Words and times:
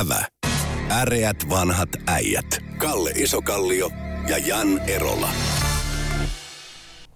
Ävä. 0.00 0.24
Äreät 0.90 1.36
vanhat 1.50 1.88
äijät. 2.06 2.58
Kalle 2.78 3.10
Isokallio 3.10 3.90
ja 4.28 4.38
Jan 4.38 4.78
Erola. 4.78 5.28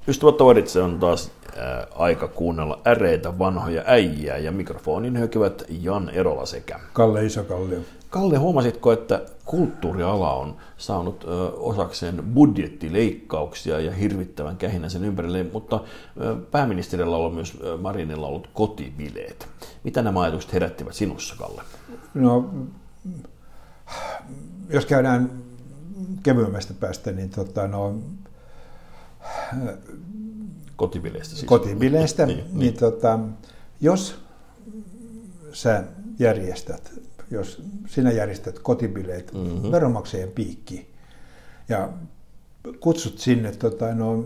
Ystävät 0.09 0.37
toverit, 0.37 0.69
se 0.69 0.83
on 0.83 1.01
taas 1.01 1.31
ää, 1.57 1.87
aika 1.95 2.29
kuunnella 2.29 2.81
äreitä 2.87 3.39
vanhoja 3.39 3.83
äijää 3.87 4.39
ja 4.39 4.53
mikrofonin 4.53 5.17
hökivät 5.17 5.63
Jan 5.83 6.11
Erola 6.11 6.47
sekä 6.47 6.81
Kalle 6.93 7.25
Isokallio. 7.27 7.81
Kalle, 8.11 8.37
huomasitko, 8.37 8.93
että 8.93 9.23
kulttuuriala 9.45 10.33
on 10.33 10.57
saanut 10.77 11.25
ö, 11.25 11.51
osakseen 11.51 12.23
budjettileikkauksia 12.35 13.81
ja 13.81 13.93
hirvittävän 13.93 14.57
kähinä 14.57 14.89
sen 14.89 15.05
ympärille, 15.05 15.47
mutta 15.53 15.81
ö, 16.21 16.37
pääministerillä 16.51 17.17
on 17.17 17.35
myös 17.35 17.59
ö, 17.65 17.77
Marinilla 17.77 18.27
ollut 18.27 18.51
kotibileet. 18.55 19.49
Mitä 19.85 20.03
nämä 20.03 20.21
ajatukset 20.21 20.53
herättivät 20.53 20.95
sinussa, 20.95 21.35
Kalle? 21.39 21.63
No, 22.15 22.55
jos 24.71 24.87
käydään 24.87 25.31
kevyemmästä 26.23 26.75
päästä, 26.81 27.13
niin 27.13 27.31
tota, 27.31 27.69
no, 27.69 27.99
Kotibileistä 30.77 31.35
siis. 31.35 31.45
kotibileistä, 31.47 32.27
Niin, 32.27 32.39
niin, 32.39 32.59
niin. 32.59 32.75
tota, 32.75 33.19
jos 33.81 34.21
sä 35.53 35.85
järjestät, 36.19 36.93
jos 37.31 37.63
sinä 37.87 38.13
järjestät 38.13 38.59
kotibileet 38.59 39.33
mm-hmm. 39.33 39.73
veronmaksajien 39.73 40.31
piikki 40.31 40.95
ja 41.69 41.89
kutsut 42.81 43.19
sinne 43.19 43.53
tota, 43.53 43.95
no, 43.95 44.25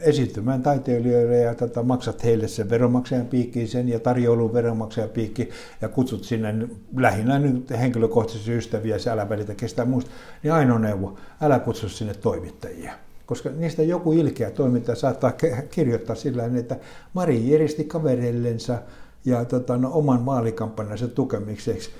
esiintymään 0.00 0.62
taiteilijoille 0.62 1.36
ja 1.36 1.54
tota, 1.54 1.82
maksat 1.82 2.24
heille 2.24 2.48
sen 2.48 2.70
veronmaksajan 2.70 3.26
piikkiin 3.26 3.68
sen 3.68 3.88
ja 3.88 4.00
tarjoulun 4.00 4.52
veronmaksajan 4.52 5.10
piikki 5.10 5.48
ja 5.80 5.88
kutsut 5.88 6.24
sinne 6.24 6.54
lähinnä 6.96 7.38
nyt 7.38 7.70
henkilökohtaisia 7.70 8.56
ystäviä, 8.56 8.96
ja 9.06 9.12
älä 9.12 9.28
välitä 9.28 9.54
kestä 9.54 9.84
muusta, 9.84 10.10
niin 10.42 10.52
ainoa 10.52 10.78
neuvo, 10.78 11.16
älä 11.40 11.58
kutsu 11.58 11.88
sinne 11.88 12.14
toimittajia. 12.14 12.92
Koska 13.26 13.50
niistä 13.50 13.82
joku 13.82 14.12
ilkeä 14.12 14.50
toimittaja 14.50 14.96
saattaa 14.96 15.32
kirjoittaa 15.70 16.16
sillä 16.16 16.42
tavalla, 16.42 16.60
että 16.60 16.76
Mari 17.14 17.50
järjesti 17.50 17.84
kavereillensa 17.84 18.78
ja 19.24 19.44
tota, 19.44 19.76
no, 19.76 19.90
oman 19.92 20.26
vaalikampanjansa 20.26 21.08
tukemiseksi 21.08 21.90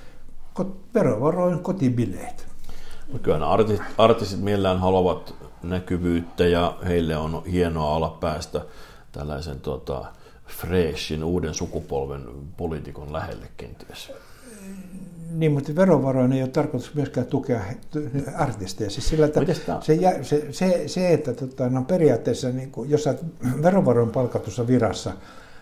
verovaroin 0.94 1.58
kotibileet. 1.58 2.46
Kyllä 3.22 3.50
artistit, 3.50 3.86
artistit 3.98 4.41
mielellään 4.41 4.80
haluavat 4.80 5.34
näkyvyyttä 5.70 6.46
ja 6.46 6.78
heille 6.84 7.16
on 7.16 7.42
hienoa 7.46 7.94
olla 7.94 8.18
päästä 8.20 8.60
tällaisen 9.12 9.60
tota, 9.60 10.04
freshin, 10.46 11.24
uuden 11.24 11.54
sukupolven 11.54 12.24
poliitikon 12.56 13.12
lähelle 13.12 13.46
kenties. 13.56 14.12
Niin, 15.30 15.52
mutta 15.52 15.76
verovaroin 15.76 16.32
ei 16.32 16.42
ole 16.42 16.50
tarkoitus 16.50 16.94
myöskään 16.94 17.26
tukea 17.26 17.60
artisteja. 18.36 18.90
Siis 18.90 19.08
sillä, 19.08 19.26
että 19.26 19.40
se, 19.80 19.98
se, 20.22 20.52
se, 20.52 20.82
se, 20.86 21.12
että 21.12 21.34
tota, 21.34 21.68
no 21.68 21.82
periaatteessa, 21.82 22.48
niin 22.48 22.70
kuin, 22.70 22.90
jos 22.90 23.06
olet 23.06 23.20
verovaroin 23.62 24.10
palkatussa 24.10 24.66
virassa 24.66 25.12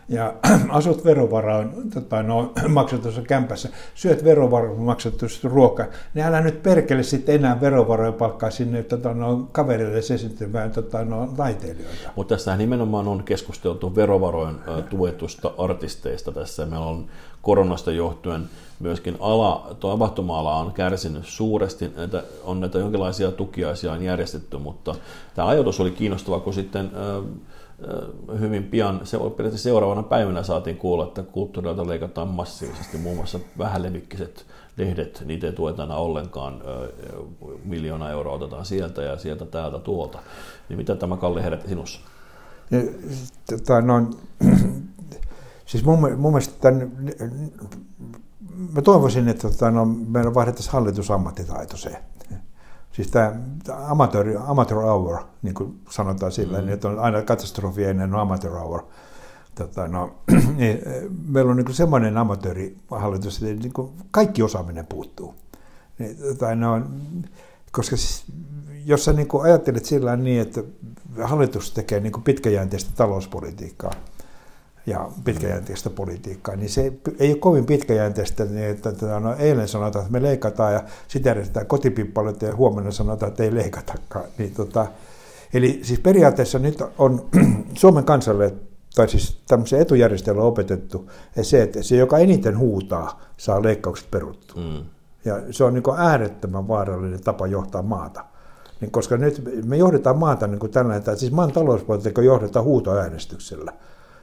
ja 0.08 0.34
asut 0.68 1.04
verovaroin 1.04 1.90
tota, 1.94 2.22
no, 2.22 2.52
maksetussa 2.68 3.22
kämpässä, 3.22 3.68
syöt 3.94 4.24
verovaroin 4.24 4.80
maksetusta 4.80 5.48
ruokaa, 5.48 5.86
niin 6.14 6.26
älä 6.26 6.40
nyt 6.40 6.62
perkele 6.62 7.02
sitten 7.02 7.34
enää 7.34 7.60
verovaroin 7.60 8.14
palkkaa 8.14 8.50
sinne 8.50 8.82
tota, 8.82 9.14
no, 9.14 9.48
kaverille 9.52 9.98
esiintymään 9.98 10.70
tota, 10.70 11.04
no, 11.04 11.26
taiteilijoita. 11.36 12.10
Mutta 12.16 12.34
tässähän 12.34 12.58
nimenomaan 12.58 13.08
on 13.08 13.22
keskusteltu 13.22 13.96
verovaroin 13.96 14.56
ö, 14.68 14.82
tuetusta 14.82 15.52
artisteista 15.58 16.32
tässä. 16.32 16.66
Meillä 16.66 16.86
on 16.86 17.06
koronasta 17.42 17.92
johtuen 17.92 18.48
myöskin 18.80 19.16
ala, 19.20 19.76
tapahtuma-ala 19.80 20.56
on 20.56 20.72
kärsinyt 20.72 21.26
suuresti. 21.26 21.92
Näitä, 21.96 22.22
on 22.44 22.60
näitä 22.60 22.78
jonkinlaisia 22.78 23.32
tukiaisia 23.32 23.92
on 23.92 24.02
järjestetty, 24.02 24.58
mutta 24.58 24.94
tämä 25.34 25.48
ajatus 25.48 25.80
oli 25.80 25.90
kiinnostava, 25.90 26.40
kun 26.40 26.54
sitten 26.54 26.90
hyvin 28.40 28.64
pian, 28.64 29.00
seuraavana 29.54 30.02
päivänä 30.02 30.42
saatiin 30.42 30.76
kuulla, 30.76 31.04
että 31.04 31.22
kulttuurilta 31.22 31.88
leikataan 31.88 32.28
massiivisesti, 32.28 32.98
muun 32.98 33.16
muassa 33.16 33.38
vähälevikkiset 33.58 34.46
lehdet, 34.76 35.22
niitä 35.24 35.46
ei 35.46 35.52
tueta 35.52 35.84
enää 35.84 35.96
ollenkaan, 35.96 36.62
miljoona 37.64 38.10
euroa 38.10 38.34
otetaan 38.34 38.64
sieltä 38.64 39.02
ja 39.02 39.16
sieltä 39.16 39.46
täältä 39.46 39.78
tuolta. 39.78 40.18
Niin 40.68 40.76
mitä 40.76 40.96
tämä 40.96 41.16
Kalle 41.16 41.42
herätti 41.42 41.68
sinussa? 41.68 42.00
Tota, 43.50 43.80
no, 43.80 44.10
siis 45.66 45.84
mun, 45.84 45.98
mun 46.16 46.32
mielestä 46.32 46.54
tämän, 46.60 46.92
mä 48.74 48.82
toivoisin, 48.82 49.28
että 49.28 49.50
tota, 49.50 49.70
no, 49.70 49.84
meillä 49.84 50.34
vaihdettaisiin 50.34 50.72
hallitusammattitaitoiseen. 50.72 51.98
Siis 52.92 53.10
tämä 53.10 53.32
amateur, 53.88 54.26
amateur 54.46 54.82
hour, 54.82 55.18
niin 55.42 55.54
kuin 55.54 55.80
sanotaan 55.90 56.32
sillä, 56.32 56.58
mm. 56.58 56.64
niin, 56.64 56.74
että 56.74 56.88
on 56.88 56.98
aina 56.98 57.22
katastrofi 57.22 57.84
ennen 57.84 58.14
amateur 58.14 58.52
hour. 58.52 58.82
Tota, 59.54 59.88
no, 59.88 60.14
niin, 60.56 60.82
meillä 61.26 61.50
on 61.50 61.56
niin 61.56 61.74
semmoinen 61.74 62.18
amatöörihallitus, 62.18 63.42
että 63.42 63.62
niin 63.62 63.72
kuin 63.72 63.92
kaikki 64.10 64.42
osaaminen 64.42 64.86
puuttuu. 64.86 65.34
Niin, 65.98 66.16
tota, 66.16 66.54
no, 66.54 66.82
koska 67.72 67.96
siis, 67.96 68.24
jos 68.84 69.04
sä 69.04 69.12
niin 69.12 69.28
kuin 69.28 69.44
ajattelet 69.44 69.84
sillä 69.84 70.16
niin, 70.16 70.40
että 70.40 70.62
hallitus 71.22 71.72
tekee 71.72 72.00
niin 72.00 72.12
kuin 72.12 72.22
pitkäjänteistä 72.22 72.90
talouspolitiikkaa 72.96 73.92
ja 74.86 75.10
pitkäjänteistä 75.24 75.90
politiikkaa, 75.90 76.56
niin 76.56 76.68
se 76.68 76.92
ei 77.18 77.30
ole 77.30 77.38
kovin 77.38 77.66
pitkäjänteistä, 77.66 78.44
niin 78.44 78.70
että 78.70 78.92
tota, 78.92 79.20
no, 79.20 79.36
eilen 79.38 79.68
sanotaan, 79.68 80.02
että 80.04 80.12
me 80.12 80.22
leikataan 80.22 80.72
ja 80.72 80.82
sitten 81.08 81.30
järjestetään 81.30 81.66
kotipippaloita 81.66 82.44
ja 82.44 82.56
huomenna 82.56 82.90
sanotaan, 82.90 83.30
että 83.30 83.42
ei 83.42 83.54
leikatakaan. 83.54 84.24
Niin, 84.38 84.54
tota, 84.54 84.86
eli 85.54 85.80
siis 85.82 86.00
periaatteessa 86.00 86.58
nyt 86.58 86.82
on 86.98 87.28
Suomen 87.74 88.04
kansalle 88.04 88.54
tai 88.94 89.08
siis 89.08 89.42
tämmöisen 89.48 89.80
etujärjestelmän 89.80 90.44
opetettu 90.44 91.10
että 91.26 91.42
se, 91.42 91.62
että 91.62 91.82
se, 91.82 91.96
joka 91.96 92.18
eniten 92.18 92.58
huutaa, 92.58 93.20
saa 93.36 93.62
leikkaukset 93.62 94.10
peruttua. 94.10 94.62
Mm. 94.62 94.84
Ja 95.24 95.40
se 95.50 95.64
on 95.64 95.74
niin 95.74 95.82
kuin 95.82 96.00
äärettömän 96.00 96.68
vaarallinen 96.68 97.22
tapa 97.22 97.46
johtaa 97.46 97.82
maata. 97.82 98.24
Niin 98.80 98.90
koska 98.90 99.16
nyt 99.16 99.42
me 99.64 99.76
johdetaan 99.76 100.18
maata 100.18 100.46
niin 100.46 100.58
kuin 100.58 100.72
tällainen, 100.72 100.98
että 100.98 101.16
siis 101.16 101.32
maan 101.32 101.52
talouspolitiikka 101.52 102.22
johdetaan 102.22 102.64
huutoäänestyksellä. 102.64 103.72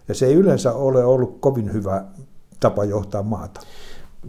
Ja 0.10 0.16
se 0.16 0.26
ei 0.26 0.34
yleensä 0.34 0.74
ole 0.74 1.06
ollut 1.06 1.38
kovin 1.40 1.74
hyvä 1.74 2.04
tapa 2.60 2.86
johtaa 2.86 3.24
maata. 3.24 3.62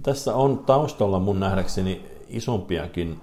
Tässä 0.03 0.35
on 0.35 0.59
taustalla 0.59 1.19
mun 1.19 1.41
nähdäkseni 1.41 2.07
isompiakin 2.29 3.21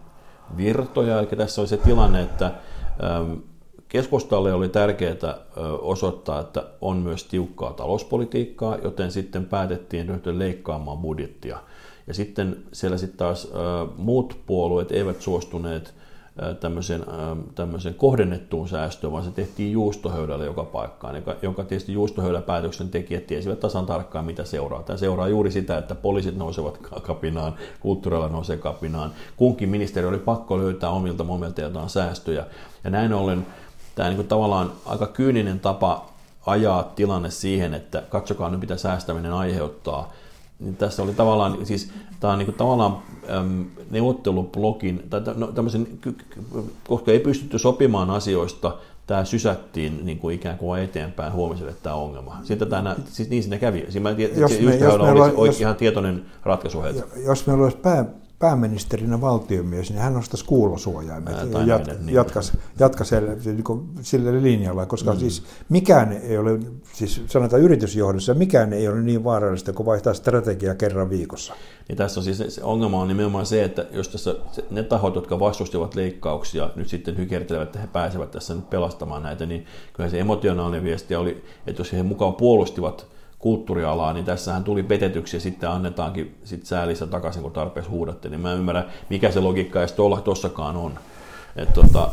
virtoja, 0.58 1.20
eli 1.20 1.28
tässä 1.28 1.62
oli 1.62 1.68
se 1.68 1.78
tilanne, 1.78 2.22
että 2.22 2.46
äm, 2.46 3.42
keskustalle 3.88 4.54
oli 4.54 4.70
tärkeää 4.70 5.14
ö, 5.24 5.38
osoittaa, 5.82 6.40
että 6.40 6.64
on 6.82 6.98
myös 6.98 7.24
tiukkaa 7.24 7.74
talouspolitiikkaa, 7.74 8.78
joten 8.78 9.12
sitten 9.12 9.46
päätettiin 9.46 10.08
ryhtyä 10.10 10.40
leikkaamaan 10.40 10.98
budjettia. 10.98 11.58
Ja 12.08 12.14
sitten 12.14 12.58
siellä 12.74 12.98
sitten 12.98 13.18
taas 13.18 13.46
ö, 13.46 13.50
muut 13.98 14.38
puolueet 14.46 14.92
eivät 14.92 15.22
suostuneet 15.22 15.94
ö, 16.42 16.56
tämmöisen 17.56 17.94
kohdennettuun 17.98 18.70
säästöön, 18.70 19.14
vaan 19.14 19.24
se 19.24 19.32
tehtiin 19.32 19.72
juustohöydällä 19.72 20.46
joka 20.46 20.64
paikkaan, 20.64 21.16
joka, 21.16 21.36
jonka 21.42 21.64
tietysti 21.64 21.94
juustohöydäpäätöksen 21.94 22.90
tekijät 22.90 23.28
tiesivät 23.28 23.60
tasan 23.60 23.86
tarkkaan, 23.86 24.26
mitä 24.26 24.46
seuraa. 24.46 24.84
Tämä 24.84 24.98
seuraa 24.98 25.28
juuri 25.28 25.52
sitä, 25.52 25.78
että 25.78 25.96
poliisit 25.96 26.38
nousevat 26.38 26.78
kapinaan, 26.78 27.54
kulttuurilla 27.80 28.28
nousee 28.28 28.58
kapinaan. 28.58 29.12
Kunkin 29.38 29.70
ministeri 29.70 30.08
oli 30.08 30.18
pakko 30.18 30.58
löytää 30.58 30.90
omilta 30.90 31.24
momentilta 31.24 31.62
jotain 31.62 31.90
säästöjä. 31.90 32.46
Ja 32.84 32.90
näin 32.90 33.14
ollen 33.14 33.46
tämä 33.96 34.10
niin 34.10 34.18
kuin 34.18 34.28
tavallaan 34.28 34.72
aika 34.86 35.08
kyyninen 35.08 35.60
tapa 35.60 36.10
ajaa 36.46 36.84
tilanne 36.84 37.30
siihen, 37.30 37.74
että 37.74 38.04
katsokaa 38.10 38.50
nyt 38.50 38.60
mitä 38.60 38.78
säästäminen 38.78 39.34
aiheuttaa. 39.34 40.14
Niin 40.60 40.76
tässä 40.78 41.04
oli 41.04 41.14
tavallaan, 41.14 41.66
siis 41.66 41.90
tämä 42.20 42.34
on 42.34 42.40
niin 42.40 42.46
kuin 42.46 42.56
tavallaan 42.56 42.98
äm, 43.30 43.66
neuvottelublogin, 43.92 45.04
tai 45.10 45.22
no, 45.36 45.48
tämmöisen, 45.48 45.88
koska 46.88 47.12
ei 47.12 47.20
pystytty 47.20 47.60
sopimaan 47.60 48.10
asioista, 48.10 48.78
tämä 49.08 49.26
sysättiin 49.26 50.06
niin 50.06 50.20
kuin 50.20 50.36
ikään 50.36 50.58
kuin 50.58 50.82
eteenpäin 50.82 51.34
huomiselle 51.34 51.76
tämä 51.84 51.96
ongelma. 51.96 52.38
Sitten 52.44 52.68
tämä, 52.70 52.96
siis 53.06 53.30
niin 53.30 53.44
siinä 53.44 53.58
kävi. 53.58 53.86
Siinä 53.90 54.10
mä 54.10 54.16
tiedän, 54.16 54.40
Jos 54.40 54.52
me- 54.52 54.76
jos 54.76 54.94
oli 54.94 55.04
meillä 55.04 55.24
on- 55.24 55.30
oikein 55.30 55.46
jos- 55.46 55.62
ihan 55.62 55.76
tietoinen 55.76 56.26
ratkaisu 56.44 56.82
heiltä. 56.82 57.04
Jos 57.26 57.48
meillä 57.48 57.64
olisi 57.64 57.78
pää, 57.78 58.06
pääministerinä 58.40 59.22
valtiomies, 59.22 59.90
niin 59.90 60.02
hän 60.02 60.14
nostaisi 60.14 60.46
kuulosuojaimet 60.46 61.36
ja 61.52 61.62
jat, 61.62 61.88
niin. 61.88 62.16
jatkaisi, 62.16 62.52
jatkaisi 62.80 63.16
niin 63.46 63.64
kuin 63.64 63.90
sille 64.02 64.44
linjalla, 64.44 64.86
koska 64.86 65.14
mm. 65.14 65.20
siis 65.20 65.44
mikään 65.70 66.12
ei 66.12 66.38
ole, 66.38 66.60
siis 66.94 67.22
sanotaan 67.28 67.62
yritysjohdossa, 67.62 68.34
mikään 68.34 68.74
ei 68.74 68.88
ole 68.88 69.02
niin 69.02 69.24
vaarallista 69.24 69.74
kuin 69.74 69.86
vaihtaa 69.86 70.14
strategiaa 70.14 70.76
kerran 70.76 71.10
viikossa. 71.10 71.54
Niin 71.88 71.98
tässä 71.98 72.20
on 72.20 72.24
siis 72.24 72.44
se 72.48 72.64
ongelma 72.64 73.02
on 73.02 73.08
nimenomaan 73.08 73.46
se, 73.46 73.64
että 73.64 73.86
jos 73.92 74.10
tässä 74.10 74.36
ne 74.70 74.84
tahot, 74.84 75.16
jotka 75.16 75.40
vastustivat 75.40 75.96
leikkauksia, 75.96 76.70
nyt 76.76 76.90
sitten 76.90 77.18
hykertelevät, 77.18 77.68
että 77.68 77.80
he 77.80 77.88
pääsevät 77.88 78.32
tässä 78.32 78.56
nyt 78.56 78.70
pelastamaan 78.70 79.24
näitä, 79.24 79.46
niin 79.46 79.66
kyllä 79.94 80.10
se 80.10 80.20
emotionaalinen 80.20 80.84
viesti 80.84 81.16
oli, 81.16 81.44
että 81.68 81.80
jos 81.80 81.94
he 81.94 82.04
mukaan 82.04 82.34
puolustivat 82.34 83.17
kulttuurialaa, 83.40 84.14
niin 84.14 84.26
tässähän 84.26 84.64
tuli 84.64 84.84
petetyksi 84.84 85.38
ja 85.38 85.42
sitten 85.42 85.70
annetaankin 85.70 86.36
sit 86.44 86.66
säälistä 86.66 87.08
takaisin, 87.08 87.44
kun 87.44 87.52
tarpeeksi 87.52 87.92
huudatte. 87.92 88.30
Niin 88.30 88.42
mä 88.42 88.52
en 88.52 88.58
ymmärrä, 88.58 88.84
mikä 89.10 89.32
se 89.32 89.40
logiikka 89.40 89.80
edes 89.80 89.92
tuolla 89.92 90.22
tossakaan 90.22 90.76
on. 90.76 90.92
Että 91.58 91.74
tota, 91.74 92.10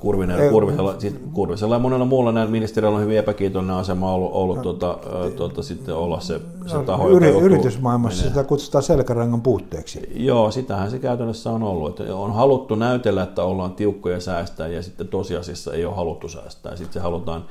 Kurvinen, 0.00 0.50
Kurvisella, 0.50 0.94
siis 1.00 1.14
Kurvisella 1.32 1.74
ja 1.74 1.78
monella 1.78 2.04
muulla 2.04 2.32
näillä 2.32 2.50
ministeriöillä 2.50 2.96
on 2.96 3.02
hyvin 3.02 3.18
epäkiitollinen 3.18 3.76
asema 3.76 4.12
ollut, 4.12 4.30
ollut 4.32 4.56
no, 4.56 4.62
tota, 4.62 4.98
tota, 5.36 5.62
sitten 5.62 5.94
olla 5.94 6.20
se, 6.20 6.40
se 6.66 6.76
no, 6.76 6.82
taho, 6.82 7.08
yri, 7.08 7.28
Yritysmaailmassa 7.28 8.22
menee. 8.22 8.34
sitä 8.34 8.44
kutsutaan 8.44 8.82
selkärangan 8.82 9.42
puutteeksi. 9.42 10.10
Joo, 10.14 10.50
sitähän 10.50 10.90
se 10.90 10.98
käytännössä 10.98 11.50
on 11.50 11.62
ollut. 11.62 12.00
Että 12.00 12.16
on 12.16 12.34
haluttu 12.34 12.74
näytellä, 12.74 13.22
että 13.22 13.42
ollaan 13.42 13.72
tiukkoja 13.72 14.20
säästää 14.20 14.68
ja 14.68 14.82
sitten 14.82 15.08
tosiasiassa 15.08 15.72
ei 15.72 15.84
ole 15.84 15.94
haluttu 15.94 16.28
säästää. 16.28 16.76
Sitten 16.76 16.92
se 16.92 17.00
halutaan 17.00 17.44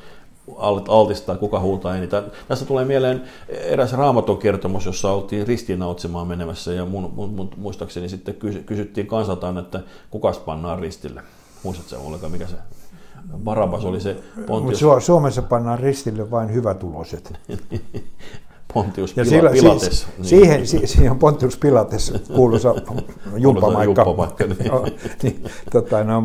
altistaa, 0.88 1.38
kuka 1.38 1.60
huutaa 1.60 1.98
eniten. 1.98 2.24
Tässä 2.48 2.66
tulee 2.66 2.86
mieleen 2.86 3.24
eräs 3.50 3.94
raamaton 3.94 4.38
kertomus, 4.38 4.86
jossa 4.86 5.12
oltiin 5.12 5.48
ristiinnautsemaan 5.48 6.28
menemässä 6.28 6.74
ja 6.74 6.86
mun, 6.86 7.12
mun, 7.16 7.30
mun, 7.30 7.50
muistaakseni 7.58 8.10
sitten 8.10 8.36
kysyttiin 8.66 9.08
kansaltaan, 9.08 9.58
että 9.58 9.80
kuka 10.12 10.32
pannaan 10.46 10.80
ristille. 10.80 11.22
Muistatko 11.64 11.90
se 11.90 11.98
ollenkaan, 11.98 12.32
mikä 12.32 12.48
se 12.48 12.56
Barabas 13.44 13.86
oli 13.86 14.02
se 14.02 14.18
Pontius. 14.48 14.82
Su- 14.82 15.02
Suomessa 15.02 15.42
pannaan 15.42 15.80
ristille 15.80 16.32
vain 16.32 16.54
hyvätuloiset. 16.54 17.34
Pontius 18.76 19.16
Pila- 19.16 19.26
sillä, 19.26 19.50
Pilates. 19.50 20.02
Si- 20.02 20.08
niin. 20.18 20.26
siihen, 20.26 20.68
si- 20.68 20.88
siihen 20.88 21.12
on 21.12 21.20
Pontius 21.20 21.58
Pilates, 21.58 22.14
kuuluisa 22.36 22.76
jumppamaikka. 23.38 23.84
jumppamaikka 23.84 24.44
niin. 24.46 24.68
no, 24.72 24.86
niin, 25.24 25.44
tota, 25.72 26.04
no, 26.04 26.24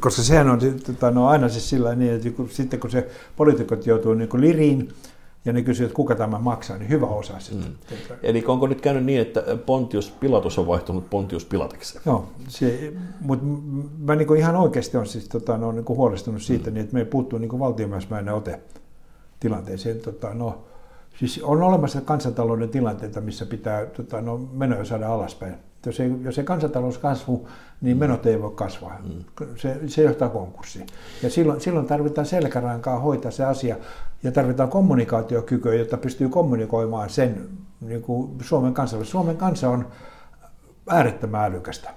koska 0.00 0.22
sehän 0.22 0.50
on 0.50 0.58
tota, 0.86 1.10
no, 1.10 1.28
aina 1.28 1.48
siis 1.48 1.70
sillä 1.70 1.94
niin, 1.94 2.12
että 2.14 2.30
kun, 2.30 2.48
sitten 2.50 2.80
kun 2.80 2.90
se 2.90 3.08
poliitikot 3.36 3.86
joutuu 3.86 4.14
niin 4.14 4.28
kuin 4.28 4.40
liriin, 4.40 4.88
ja 5.44 5.52
ne 5.52 5.62
kysyvät, 5.62 5.86
että 5.86 5.96
kuka 5.96 6.14
tämä 6.14 6.38
maksaa, 6.38 6.78
niin 6.78 6.88
hyvä 6.88 7.06
osa 7.06 7.38
sitä. 7.38 7.66
Mm. 7.66 7.96
Eli 8.22 8.44
onko 8.46 8.66
nyt 8.66 8.80
käynyt 8.80 9.04
niin, 9.04 9.20
että 9.20 9.44
Pontius 9.66 10.10
Pilatus 10.10 10.58
on 10.58 10.66
vaihtunut 10.66 11.10
Pontius 11.10 11.44
Pilateksi? 11.44 11.98
Joo, 12.06 12.28
se, 12.48 12.92
mutta 13.20 13.46
mä 13.98 14.16
niin 14.16 14.36
ihan 14.36 14.56
oikeasti 14.56 14.96
olen 14.96 15.08
siis, 15.08 15.28
tota, 15.28 15.56
no, 15.56 15.72
niin 15.72 15.88
huolestunut 15.88 16.42
siitä, 16.42 16.70
mm. 16.70 16.74
niin, 16.74 16.84
että 16.84 16.96
me 16.96 17.04
puuttuu 17.04 17.38
niin 17.38 17.58
valtiomiesmäinen 17.58 18.34
ote 18.34 18.60
tilanteeseen. 19.40 20.00
Tota, 20.00 20.34
no, 20.34 20.58
Siis 21.20 21.40
on 21.42 21.62
olemassa 21.62 22.00
kansantalouden 22.00 22.68
tilanteita, 22.68 23.20
missä 23.20 23.46
pitää 23.46 23.86
tota, 23.86 24.20
no, 24.20 24.38
menoja 24.52 24.84
saada 24.84 25.12
alaspäin. 25.12 25.54
Jos 25.86 26.00
ei, 26.00 26.12
jos 26.22 26.38
ei 26.38 26.44
kansantalous 26.44 26.98
kasvu, 26.98 27.48
niin 27.80 27.96
menot 27.96 28.26
ei 28.26 28.42
voi 28.42 28.52
kasvaa. 28.54 28.98
Mm. 29.04 29.24
Se, 29.56 29.80
se 29.86 30.02
johtaa 30.02 30.28
konkurssiin. 30.28 30.86
Ja 31.22 31.30
silloin, 31.30 31.60
silloin 31.60 31.86
tarvitaan 31.86 32.26
selkärankaa 32.26 32.98
hoitaa 32.98 33.30
se 33.30 33.44
asia 33.44 33.76
ja 34.22 34.32
tarvitaan 34.32 34.68
kommunikaatiokykyä, 34.68 35.74
jotta 35.74 35.96
pystyy 35.96 36.28
kommunikoimaan 36.28 37.10
sen 37.10 37.48
niin 37.80 38.02
kuin 38.02 38.30
Suomen 38.42 38.74
kansalle. 38.74 39.04
Suomen 39.04 39.36
kansa 39.36 39.70
on 39.70 39.88
äärettömän 40.88 41.44
älykästä. 41.44 41.94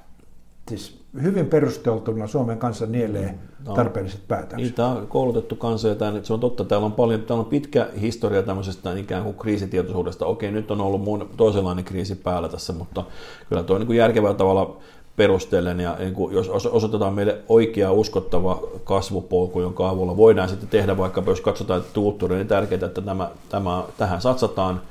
Siis 0.69 1.02
hyvin 1.21 1.45
perusteltuna 1.45 2.27
Suomen 2.27 2.57
kanssa 2.57 2.85
nielee 2.85 3.39
no, 3.67 3.73
tarpeelliset 3.73 4.27
päätökset. 4.27 4.57
Niin, 4.57 4.73
tämä 4.73 4.87
on 4.87 5.07
koulutettu 5.07 5.55
kansa 5.55 5.87
ja 5.87 5.95
tämä, 5.95 6.19
se 6.23 6.33
on 6.33 6.39
totta, 6.39 6.63
täällä 6.63 6.85
on, 6.85 6.91
paljon, 6.91 7.21
täällä 7.21 7.41
on 7.43 7.49
pitkä 7.49 7.87
historia 8.01 8.43
tämmöisestä 8.43 8.93
ikään 8.93 9.23
kuin 9.23 9.37
kriisitietoisuudesta. 9.37 10.25
Okei, 10.25 10.51
nyt 10.51 10.71
on 10.71 10.81
ollut 10.81 11.01
muun, 11.01 11.29
toisenlainen 11.37 11.85
kriisi 11.85 12.15
päällä 12.15 12.49
tässä, 12.49 12.73
mutta 12.73 13.03
kyllä 13.49 13.63
tuo 13.63 13.77
niin 13.77 13.87
kuin 13.87 13.97
järkevällä 13.97 14.35
tavalla 14.35 14.77
perustellen 15.15 15.79
ja 15.79 15.95
niin 15.99 16.13
kuin 16.13 16.35
jos 16.35 16.49
osoitetaan 16.49 17.13
meille 17.13 17.37
oikea 17.49 17.91
uskottava 17.91 18.59
kasvupolku, 18.83 19.61
jonka 19.61 19.89
avulla 19.89 20.17
voidaan 20.17 20.49
sitten 20.49 20.69
tehdä 20.69 20.97
vaikka, 20.97 21.23
jos 21.27 21.41
katsotaan 21.41 21.79
että 21.79 21.93
kulttuuri, 21.93 22.35
niin 22.35 22.47
tärkeää, 22.47 22.85
että 22.85 23.01
tämä, 23.01 23.29
tämä, 23.49 23.83
tähän 23.97 24.21
satsataan, 24.21 24.81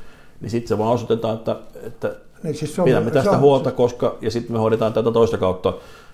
niin 0.41 0.51
sitten 0.51 0.69
se 0.69 0.79
vaan 0.79 0.93
osoitetaan, 0.93 1.35
että, 1.35 1.57
että 1.83 2.15
niin 2.43 2.55
siis 2.55 2.75
Suomen, 2.75 2.93
pidämme 2.93 3.11
tästä 3.11 3.31
on, 3.31 3.41
huolta, 3.41 3.73
koska, 3.73 4.17
ja 4.21 4.31
sitten 4.31 4.53
me 4.53 4.59
hoidetaan 4.59 4.93
tätä 4.93 5.11
toista 5.11 5.39
kautta 5.39 5.73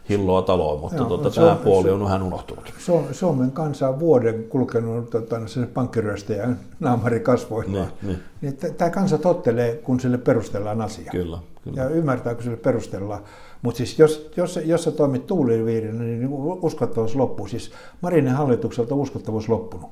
hilloa 0.08 0.43
taloon, 0.43 0.81
mutta 0.81 0.96
Joo, 0.96 1.06
tuota, 1.06 1.31
tämä 1.31 1.56
puoli 1.64 1.90
on 1.90 2.05
vähän 2.05 2.22
unohtunut. 2.22 2.72
Suomen 3.12 3.50
kansa 3.50 3.88
on 3.88 4.00
vuoden 4.00 4.44
kulkenut 4.44 5.10
tota, 5.10 5.37
pankkiryöstäjän 5.75 6.58
naamari 6.81 7.20
kasvoillaan. 7.20 7.88
Niin, 8.02 8.19
niin. 8.43 8.56
niin 8.60 8.75
tämä 8.76 8.90
kansa 8.90 9.19
tottelee, 9.19 9.76
kun 9.76 10.00
sille 10.00 10.19
perustellaan 10.19 10.81
asia. 10.81 11.10
Kyllä, 11.10 11.38
kyllä. 11.64 11.82
Ja 11.82 11.88
ymmärtää, 11.88 12.34
kun 12.34 12.43
sille 12.43 12.56
perustellaan. 12.56 13.22
Mutta 13.62 13.78
siis 13.78 13.99
jos, 13.99 14.31
jos, 14.37 14.60
jos 14.64 14.84
sä 14.84 14.90
toimit 14.90 15.26
tuuliviirinä, 15.26 16.02
niin 16.02 16.28
uskottavuus 16.62 17.16
loppuu. 17.16 17.46
Siis 17.46 17.70
Marinin 18.00 18.32
hallitukselta 18.32 18.94
uskottavuus 18.94 19.49
loppunut. 19.49 19.90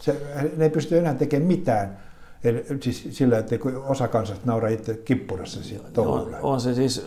Se, 0.00 0.22
ne 0.56 0.64
ei 0.64 0.70
pysty 0.70 0.98
enää 0.98 1.14
tekemään 1.14 1.46
mitään. 1.46 1.98
Eli, 2.44 2.64
siis 2.82 3.08
sillä, 3.10 3.38
että 3.38 3.56
osa 3.86 4.08
kansasta 4.08 4.46
nauraa 4.46 4.70
itse 4.70 4.94
kippurassa 4.94 5.60
on, 5.96 6.36
on 6.42 6.60
se 6.60 6.74
siis 6.74 7.06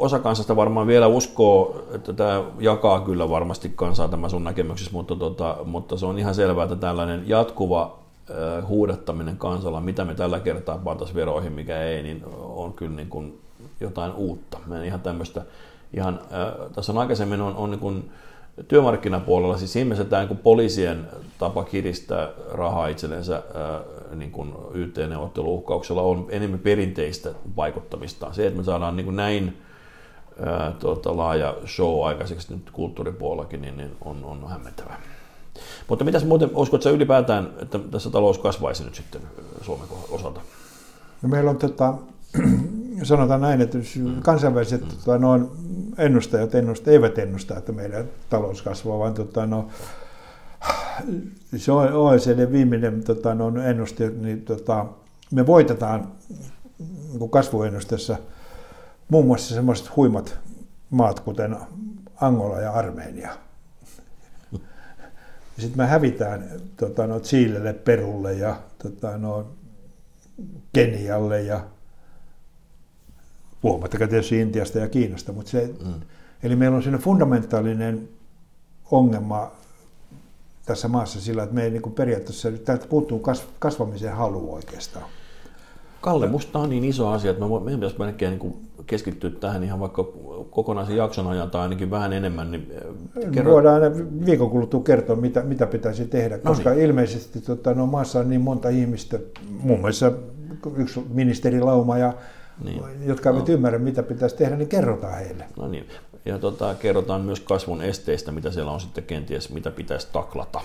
osa 0.00 0.18
kansasta 0.18 0.56
varmaan 0.56 0.86
vielä 0.86 1.06
uskoo, 1.06 1.84
että 1.94 2.12
tämä 2.12 2.44
jakaa 2.58 3.00
kyllä 3.00 3.30
varmasti 3.30 3.72
kansaa 3.76 4.08
tämä 4.08 4.28
sun 4.28 4.44
näkemyksessä, 4.44 4.92
mutta, 4.92 5.16
tota, 5.16 5.56
mutta 5.64 5.96
se 5.96 6.06
on 6.06 6.18
ihan 6.18 6.34
selvää, 6.34 6.64
että 6.64 6.76
tällainen 6.76 7.22
jatkuva 7.26 7.98
huudattaminen 8.68 9.36
kansalla, 9.36 9.80
mitä 9.80 10.04
me 10.04 10.14
tällä 10.14 10.40
kertaa 10.40 10.78
pantaisiin 10.78 11.16
veroihin, 11.16 11.52
mikä 11.52 11.82
ei, 11.82 12.02
niin 12.02 12.24
on 12.38 12.72
kyllä 12.72 12.96
niin 12.96 13.08
kuin 13.08 13.40
jotain 13.80 14.12
uutta. 14.12 14.58
Me 14.66 14.86
ihan 14.86 15.00
tämmöistä, 15.00 15.42
ihan, 15.94 16.20
tässä 16.74 16.92
on 16.92 16.98
aikaisemmin 16.98 17.40
on, 17.40 17.56
on 17.56 17.70
niin 17.70 17.80
kuin, 17.80 18.10
työmarkkinapuolella, 18.68 19.58
siis 19.58 19.76
ihmiset 19.76 20.08
tämä 20.08 20.24
niin 20.24 20.38
poliisien 20.38 21.08
tapa 21.38 21.64
kiristää 21.64 22.28
rahaa 22.52 22.88
itsellensä 22.88 23.42
niin 24.14 24.30
kuin 24.30 24.52
YT-neuvotteluuhkauksella 24.74 26.02
on 26.02 26.26
enemmän 26.28 26.58
perinteistä 26.58 27.30
vaikuttamista. 27.56 28.32
Se, 28.32 28.46
että 28.46 28.58
me 28.58 28.64
saadaan 28.64 28.96
niin 28.96 29.04
kuin 29.04 29.16
näin 29.16 29.56
ää, 30.46 30.72
tuota, 30.78 31.16
laaja 31.16 31.56
show 31.66 32.06
aikaiseksi 32.06 32.54
nyt 32.54 32.70
kulttuuripuolellakin, 32.70 33.62
niin, 33.62 33.76
niin 33.76 33.96
on, 34.04 34.24
on 34.24 34.48
hämmentävää. 34.48 35.00
Mutta 35.88 36.04
mitäs 36.04 36.24
muuten, 36.24 36.50
uskotko 36.54 36.82
sä 36.82 36.90
ylipäätään, 36.90 37.50
että 37.62 37.78
tässä 37.78 38.10
talous 38.10 38.38
kasvaisi 38.38 38.84
nyt 38.84 38.94
sitten 38.94 39.20
Suomen 39.62 39.86
osalta? 40.10 40.40
No 41.22 41.28
meillä 41.28 41.50
on 41.50 41.56
tota, 41.56 41.94
sanotaan 43.02 43.40
näin, 43.40 43.60
että 43.60 43.78
kansainväliset 44.22 44.80
mm. 44.80 44.88
tota, 44.88 45.18
no, 45.18 45.50
ennustajat 45.98 46.54
ennusta, 46.54 46.90
eivät 46.90 47.18
ennusta, 47.18 47.58
että 47.58 47.72
meidän 47.72 48.04
talous 48.30 48.62
kasvaa, 48.62 48.98
vaan 48.98 49.14
tota, 49.14 49.46
no, 49.46 49.68
se 51.56 51.72
OECD 51.72 52.52
viimeinen 52.52 53.04
tota, 53.04 53.34
no, 53.34 53.62
ennuste, 53.62 54.10
niin 54.10 54.42
tota, 54.42 54.86
me 55.30 55.46
voitetaan 55.46 56.08
niin 56.78 57.30
kasvuennusteessa 57.30 58.16
muun 59.10 59.26
muassa 59.26 59.54
semmoiset 59.54 59.96
huimat 59.96 60.38
maat, 60.90 61.20
kuten 61.20 61.56
Angola 62.20 62.60
ja 62.60 62.72
Armenia. 62.72 63.30
Sitten 65.58 65.76
me 65.76 65.86
hävitään 65.86 66.50
tota, 66.76 67.06
no, 67.06 67.20
Chiilelle, 67.20 67.72
Perulle 67.72 68.34
ja 68.34 68.56
tota, 68.82 69.18
no, 69.18 69.46
Kenialle 70.72 71.42
ja 71.42 71.60
puhumattakaan 73.60 74.10
tietysti 74.10 74.40
Intiasta 74.40 74.78
ja 74.78 74.88
Kiinasta, 74.88 75.32
mutta 75.32 75.50
se, 75.50 75.74
mm. 75.84 75.94
eli 76.42 76.56
meillä 76.56 76.76
on 76.76 76.82
siinä 76.82 76.98
fundamentaalinen 76.98 78.08
ongelma 78.90 79.52
tässä 80.66 80.88
maassa 80.88 81.20
sillä, 81.20 81.42
että 81.42 81.54
me 81.54 81.64
ei 81.64 81.70
niin 81.70 81.92
periaatteessa, 81.92 82.52
täältä 82.64 82.86
puuttuu 82.86 83.22
kasvamisen 83.58 84.16
halu 84.16 84.54
oikeastaan. 84.54 85.06
Kalle, 86.00 86.26
musta 86.26 86.58
on 86.58 86.70
niin 86.70 86.84
iso 86.84 87.08
asia, 87.08 87.30
että 87.30 87.44
meidän 87.64 87.80
pitäisi 87.80 87.98
melkein 87.98 88.38
niin 88.38 88.70
keskittyä 88.86 89.30
tähän 89.30 89.64
ihan 89.64 89.80
vaikka 89.80 90.04
kokonaisen 90.50 90.96
jakson 90.96 91.26
ajan 91.26 91.50
tai 91.50 91.60
ainakin 91.60 91.90
vähän 91.90 92.12
enemmän. 92.12 92.50
Niin 92.50 92.72
eh, 93.16 93.30
kerro... 93.30 93.52
Voidaan 93.52 93.82
aina 93.82 93.96
viikon 94.26 94.50
kuluttua 94.50 94.82
kertoa, 94.82 95.16
mitä, 95.16 95.42
mitä 95.42 95.66
pitäisi 95.66 96.04
tehdä, 96.04 96.36
no 96.36 96.42
koska 96.42 96.70
niin. 96.70 96.82
ilmeisesti 96.82 97.40
tota, 97.40 97.74
no, 97.74 97.86
maassa 97.86 98.20
on 98.20 98.28
niin 98.28 98.40
monta 98.40 98.68
ihmistä, 98.68 99.18
muun 99.48 99.80
muassa 99.80 100.12
yksi 100.76 101.00
ministerilauma, 101.08 101.98
ja, 101.98 102.12
niin. 102.64 102.82
jotka 103.06 103.30
eivät 103.30 103.48
no. 103.48 103.54
ymmärrä, 103.54 103.78
mitä 103.78 104.02
pitäisi 104.02 104.36
tehdä, 104.36 104.56
niin 104.56 104.68
kerrotaan 104.68 105.18
heille. 105.18 105.44
No 105.56 105.68
niin, 105.68 105.86
ja 106.24 106.38
tota, 106.38 106.74
kerrotaan 106.74 107.20
myös 107.20 107.40
kasvun 107.40 107.82
esteistä, 107.82 108.32
mitä 108.32 108.50
siellä 108.50 108.72
on 108.72 108.80
sitten 108.80 109.04
kenties, 109.04 109.52
mitä 109.52 109.70
pitäisi 109.70 110.08
taklata. 110.12 110.60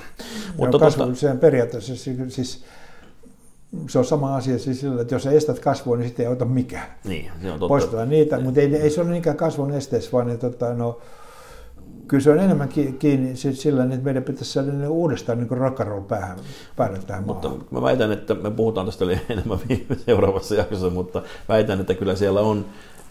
Mutta 0.57 0.79
kasvu, 0.79 1.03
tota... 1.03 1.15
se 1.15 1.35
periaatteessa 1.35 1.95
siis 2.29 2.63
se 3.89 3.99
on 3.99 4.05
sama 4.05 4.35
asia 4.35 4.59
siis 4.59 4.79
sillä, 4.79 5.01
että 5.01 5.15
jos 5.15 5.25
estät 5.25 5.59
kasvua, 5.59 5.97
niin 5.97 6.07
sitten 6.07 6.23
ei 6.23 6.29
auta 6.29 6.45
mikään. 6.45 6.87
Niin, 7.03 7.31
se 7.41 7.51
on 7.51 7.59
totta. 7.59 7.67
Poistetaan 7.67 8.09
niitä, 8.09 8.39
mutta 8.39 8.61
ei, 8.61 8.75
ei 8.75 8.89
se 8.89 9.01
ole 9.01 9.09
niinkään 9.09 9.37
kasvun 9.37 9.71
esteessä, 9.71 10.11
vaan 10.11 10.29
että, 10.29 10.49
tota, 10.49 10.73
no, 10.73 10.99
kyllä 12.07 12.23
se 12.23 12.31
on 12.31 12.39
enemmän 12.39 12.69
kiinni 12.99 13.35
sillä, 13.35 13.83
että 13.83 13.97
meidän 13.97 14.23
pitäisi 14.23 14.51
saada 14.51 14.89
uudestaan 14.89 15.37
niin 15.37 15.49
roll 15.87 16.01
päähän, 16.01 16.37
päälle 16.75 16.99
tähän 17.07 17.23
Mutta 17.23 17.49
maahan. 17.49 17.65
mä 17.71 17.81
väitän, 17.81 18.11
että 18.11 18.33
me 18.33 18.51
puhutaan 18.51 18.85
tästä 18.85 19.05
enemmän 19.29 19.59
seuraavassa 20.05 20.55
jaksossa, 20.55 20.89
mutta 20.89 21.21
väitän, 21.49 21.79
että 21.79 21.93
kyllä 21.93 22.15
siellä 22.15 22.41
on 22.41 22.65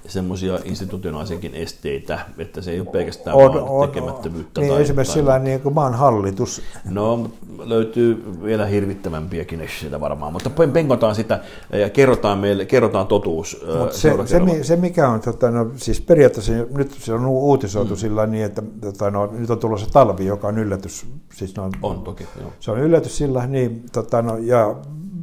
semmoisia 0.06 0.58
institutionaalisiakin 0.64 1.54
esteitä, 1.54 2.18
että 2.38 2.62
se 2.62 2.70
ei 2.70 2.80
ole 2.80 2.88
pelkästään 2.88 3.36
On, 3.36 3.54
vaan 3.54 3.64
on, 3.68 3.88
tekemättömyyttä. 3.88 4.60
niin 4.60 4.72
tai, 4.72 4.82
esimerkiksi 4.82 5.12
tai, 5.12 5.22
sillä 5.22 5.38
niin 5.38 5.60
kuin 5.60 5.74
maan 5.74 5.94
hallitus, 5.94 6.62
No, 6.90 7.30
löytyy 7.58 8.24
vielä 8.44 8.66
hirvittävämpiä 8.66 9.44
esseitä 9.60 10.00
varmaan, 10.00 10.32
mutta 10.32 10.50
penkotaan 10.72 11.14
sitä 11.14 11.40
ja 11.72 11.90
kerrotaan 11.90 12.38
meille, 12.38 12.66
kerrotaan 12.66 13.06
totuus. 13.06 13.64
Mutta 13.78 13.96
se, 13.96 14.12
se, 14.26 14.40
se, 14.62 14.76
mikä 14.76 15.08
on, 15.08 15.20
tota, 15.20 15.50
no, 15.50 15.70
siis 15.76 16.00
periaatteessa 16.00 16.52
nyt 16.76 16.90
se 16.92 17.12
on 17.12 17.26
uutisoitu 17.26 17.94
Mm. 17.94 17.98
sillä 17.98 18.26
niin, 18.26 18.44
että 18.44 18.62
tota, 18.80 19.10
no, 19.10 19.26
nyt 19.26 19.50
on 19.50 19.58
tulossa 19.58 19.90
talvi, 19.92 20.26
joka 20.26 20.48
on 20.48 20.58
yllätys. 20.58 21.06
Siis 21.32 21.56
no, 21.56 21.70
On 21.82 22.02
toki, 22.02 22.26
joo. 22.40 22.52
Se 22.60 22.70
on 22.70 22.78
yllätys 22.80 23.16
sillä 23.16 23.46
niin, 23.46 23.84
tota, 23.92 24.22
no, 24.22 24.36
ja 24.36 24.74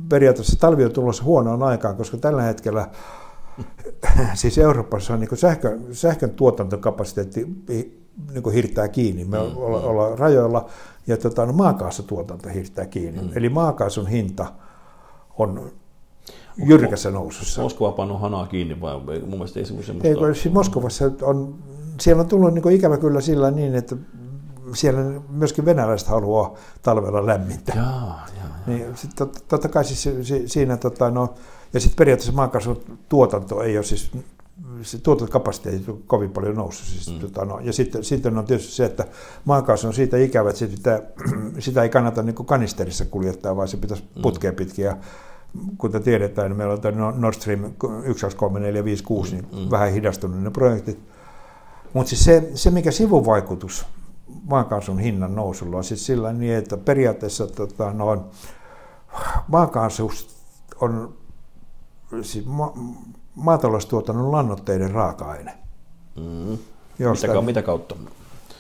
periaatteessa 0.10 0.60
talvi 0.60 0.86
on 0.86 0.92
tulossa 0.92 1.24
huonoon 1.24 1.64
aikaan, 1.64 1.96
koska 1.96 2.18
tällä 2.18 2.42
hetkellä 2.42 2.88
siis 4.34 4.58
Euroopassa 4.58 5.13
on 5.13 5.20
niin 5.20 5.38
sähkö, 5.38 5.79
sähkön 5.91 6.29
tuotantokapasiteetti 6.29 7.48
niin 8.34 8.43
kuin 8.43 8.55
hirttää 8.55 8.88
kiinni. 8.88 9.25
Me 9.25 9.38
mm, 9.38 9.58
olla, 9.58 9.81
ollaan 9.81 10.20
rajoilla 10.20 10.70
ja 11.08 11.17
tota, 11.17 11.46
no, 11.46 11.53
maakaasutuotanto 11.53 12.50
hirttää 12.50 12.86
kiinni. 12.86 13.22
Mm. 13.22 13.29
Eli 13.36 13.50
maakaasun 13.50 14.08
hinta 14.08 14.53
on 15.38 15.72
jyrkässä 16.65 17.12
nousussa. 17.12 17.62
Moskova 17.62 17.91
pannut 17.91 18.22
hanaa 18.22 18.48
kiinni 18.48 18.81
vai 18.81 19.00
mun 19.00 19.29
mielestä 19.29 19.60
ei 19.60 19.65
semmoista... 19.65 19.93
Ei, 20.03 20.15
kun 20.15 20.36
siis 20.36 20.53
Moskovassa 20.53 21.12
on, 21.22 21.55
siellä 22.00 22.22
on 22.22 22.27
tullut 22.27 22.53
niin 22.53 22.72
ikävä 22.72 22.98
kyllä 22.98 23.22
sillä 23.22 23.51
niin, 23.51 23.75
että 23.75 23.96
siellä 24.74 25.22
myöskin 25.29 25.65
venäläiset 25.65 26.08
haluaa 26.08 26.53
talvella 26.81 27.25
lämmintä. 27.25 27.74
Jaa, 27.75 28.25
jaa. 28.38 28.58
Niin, 28.67 28.98
sit 28.98 29.12
tot, 29.15 29.43
totta 29.48 29.70
kai 29.70 29.86
siis 29.86 30.03
si- 30.27 30.48
siinä, 30.48 30.77
tota, 30.77 31.12
no, 31.12 31.34
ja 31.74 31.80
sitten 31.80 31.98
periaatteessa 31.98 32.34
maakaasun 32.34 32.84
tuotanto 33.10 33.63
ei 33.63 33.78
ole 33.78 33.86
siis, 33.86 34.12
se 34.82 34.98
tuotantokapasiteetti 34.98 35.92
on 35.92 36.04
kovin 36.08 36.32
paljon 36.32 36.56
noussut. 36.56 36.88
Siis, 36.88 37.13
mm. 37.13 37.20
tota, 37.20 37.46
no, 37.46 37.60
ja 37.60 37.74
sitten, 37.74 38.04
sitten 38.04 38.38
on 38.38 38.46
tietysti 38.46 38.72
se, 38.72 38.86
että 38.86 39.08
maakaasu 39.46 39.88
on 39.88 39.94
siitä 39.94 40.18
ikävä, 40.18 40.50
että 40.50 40.60
sitä, 40.60 41.04
sitä 41.60 41.84
ei 41.84 41.90
kannata 41.90 42.24
niin 42.24 42.36
kanisterissa 42.36 43.06
kuljettaa, 43.06 43.56
vaan 43.56 43.68
se 43.68 43.78
pitäisi 43.78 44.04
putkea 44.22 44.54
pitkin. 44.54 44.86
Ja 44.86 44.98
kuten 45.78 46.04
tiedetään, 46.04 46.50
niin 46.50 46.58
meillä 46.58 46.74
on 46.74 46.82
tämä 46.82 47.12
Nord 47.12 47.36
Stream 47.36 47.63
1, 48.04 48.22
2, 48.22 48.38
3, 48.38 48.60
4, 48.60 48.84
5, 48.84 49.04
6, 49.04 49.36
niin 49.36 49.48
mm. 49.51 49.72
vähän 49.72 49.94
hidastunut 49.94 50.44
ne 50.44 50.50
projektit. 50.50 51.00
Mutta 51.94 52.10
siis 52.10 52.24
se, 52.24 52.51
se, 52.56 52.72
mikä 52.72 52.92
sivuvaikutus 52.92 53.86
maakaasun 54.44 55.00
hinnan 55.00 55.36
nousulla 55.36 55.78
on 55.78 55.84
siis 55.84 56.06
sillä 56.06 56.34
niin, 56.34 56.56
että 56.56 56.78
periaatteessa 56.78 57.48
tota, 57.48 57.94
no, 57.94 58.25
maakaasu 59.48 60.12
on 60.82 61.13
siis 62.22 62.46
ma, 62.46 62.74
maataloustuotannon 63.36 64.32
lannoitteiden 64.32 64.91
raaka-aine. 64.91 65.53
Mm. 66.15 66.58
Josta, 67.00 67.27
Mitä, 67.27 67.41
mitä 67.41 67.62
kautta? 67.62 67.96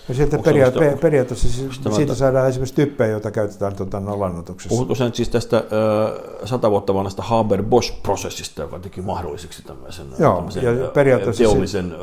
ja 0.09 0.15
sieltä 0.15 0.37
se 0.37 0.43
peria- 0.43 0.65
sitä- 0.67 0.79
pe- 0.79 0.97
periaatteessa 1.01 1.49
siis, 1.49 1.75
sitä 1.75 1.89
siitä 1.91 2.11
mä- 2.11 2.15
saadaan 2.15 2.49
esimerkiksi 2.49 2.75
typpeä, 2.75 3.07
jota 3.07 3.31
käytetään 3.31 4.05
no, 4.05 4.19
lannoituksessa. 4.19 4.69
Puhutko 4.69 4.95
sen 4.95 5.13
siis 5.13 5.29
tästä 5.29 5.57
ö, 5.57 6.45
sata 6.45 6.71
vuotta 6.71 6.93
vanhasta 6.93 7.23
Haber-Bosch-prosessista, 7.23 8.61
joka 8.61 8.79
teki 8.79 9.01
mahdolliseksi 9.01 9.63
tämmöisen, 9.63 10.07
Joo, 10.19 10.35
tämmöisen 10.35 10.63
ja 10.63 10.87
periaatteessa 10.87 11.43
teollisen 11.43 11.91
ö, 11.91 11.97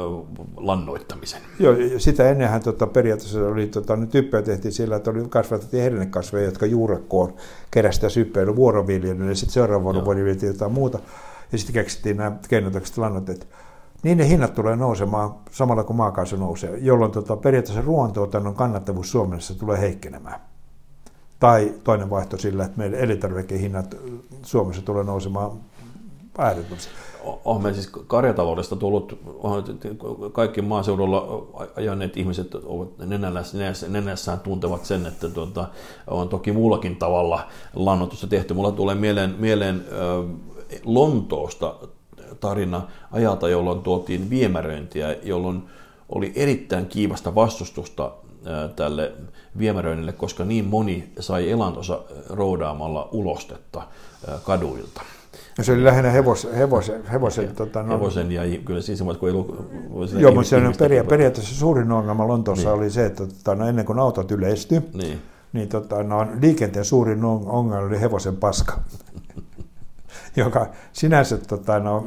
lannoittamisen? 0.57 1.41
Joo, 1.59 1.73
ja 1.73 2.01
sitä 2.01 2.31
ennenhän 2.31 2.63
tota, 2.63 2.87
periaatteessa 2.87 3.47
oli, 3.47 3.67
tota, 3.67 3.97
ne 3.97 4.07
typpejä 4.07 4.43
tehtiin 4.43 4.73
sillä, 4.73 4.97
että 4.97 5.11
oli 5.11 5.25
kasvatettiin 5.29 5.83
hernekasveja, 5.83 6.45
jotka 6.45 6.67
juurekkoon 6.67 7.35
kerästä 7.71 8.09
syppeilyä 8.09 8.57
vuoroviljelyyn, 8.57 9.29
ja 9.29 9.35
sitten 9.35 9.53
seuraavan 9.55 10.05
vuoden 10.05 10.25
viljeltiin 10.25 10.53
jotain 10.53 10.73
muuta, 10.73 10.99
ja 11.53 11.59
sitten 11.59 11.75
keksittiin 11.75 12.17
nämä 12.17 12.37
keinotekstiset 12.49 12.99
lannoitteet. 12.99 13.49
Niin 14.03 14.19
ne 14.19 14.29
hinnat 14.29 14.55
tulee 14.55 14.77
nousemaan 14.77 15.35
samalla 15.51 15.85
kuin 15.85 15.97
maakaasu 15.97 16.37
nousee, 16.37 16.79
jolloin 16.79 17.13
tota, 17.13 17.37
periaatteessa 17.37 17.83
ruoantuotannon 17.83 18.55
kannattavuus 18.55 19.11
Suomessa 19.11 19.59
tulee 19.59 19.81
heikkenemään. 19.81 20.41
Tai 21.39 21.75
toinen 21.85 22.11
vaihto 22.11 22.37
sillä, 22.37 22.65
että 22.65 22.79
meidän 22.79 23.01
elintarvikehinnat 23.01 23.97
Suomessa 24.43 24.83
tulee 24.83 25.05
nousemaan 25.05 25.51
äärettömästi. 26.39 26.89
On 27.45 27.63
meillä 27.63 27.75
siis 27.75 27.91
karjataloudesta 28.07 28.77
tullut, 28.77 29.21
kaikki 30.33 30.63
maaseudulla 30.63 31.47
ajaneet 31.77 32.17
ihmiset 32.17 32.55
ovat 32.55 32.99
nenässä, 32.99 33.59
nenässä, 33.59 33.89
nenässään 33.89 34.41
tuntevat 34.41 34.85
sen, 34.85 35.07
että 35.07 35.29
tuota, 35.29 35.69
on 36.07 36.29
toki 36.29 36.53
muullakin 36.53 36.97
tavalla 36.97 37.47
lannoitusta 37.75 38.27
tehty. 38.27 38.55
Mulla 38.55 38.73
tulee 38.73 38.95
mieleen, 38.95 39.35
mieleen 39.39 39.85
Lontoosta 40.85 41.75
tarina 42.41 42.83
ajalta, 43.13 43.49
jolloin 43.49 43.81
tuotiin 43.81 44.31
viemäröintiä, 44.31 45.17
jolloin 45.23 45.63
oli 46.09 46.33
erittäin 46.37 46.87
kiivasta 46.87 47.35
vastustusta 47.35 48.11
tälle 48.77 49.13
viemäröinnille, 49.59 50.13
koska 50.13 50.45
niin 50.45 50.65
moni 50.65 51.13
sai 51.21 51.51
elantonsa 51.51 52.01
roudaamalla 52.29 53.09
ulostetta 53.13 53.83
kaduilta. 54.45 55.03
No 55.59 55.65
se 55.65 55.73
oli 55.73 55.85
lähinnä 55.85 56.11
hevos, 56.11 56.49
hevosen, 56.57 57.07
hevosen, 57.07 57.55
tota, 57.57 57.83
no, 57.83 57.95
Hevosen 57.99 58.33
ja 58.33 58.43
kyllä 58.65 58.81
siis 58.81 59.03
kun 59.03 59.29
ei 59.29 59.35
ollut... 59.35 59.57
Joo, 60.19 60.33
mutta 60.35 60.49
se 60.49 60.57
on 60.57 60.73
peria- 60.79 61.05
periaatteessa 61.05 61.55
suurin 61.55 61.93
ongelma 61.93 62.29
Lontoossa 62.29 62.69
Niin. 62.69 62.79
oli 62.79 62.91
se, 62.91 63.07
että 63.07 63.27
tota, 63.27 63.55
no, 63.55 63.67
ennen 63.69 63.85
kuin 63.85 63.99
autot 63.99 64.31
yleistyi, 64.31 64.81
Niin. 64.95 65.19
niin 65.53 65.69
tota, 65.69 66.03
no, 66.03 66.27
liikenteen 66.43 66.85
suurin 66.85 67.25
on- 67.25 67.47
ongelma 67.47 67.87
oli 67.87 68.01
hevosen 68.01 68.37
paska, 68.37 68.79
joka 70.37 70.67
sinänsä, 70.93 71.39
tota, 71.39 71.79
no, 71.81 72.07